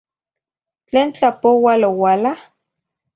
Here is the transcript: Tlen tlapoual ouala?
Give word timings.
Tlen 0.87 1.09
tlapoual 1.15 1.81
ouala? 1.89 2.33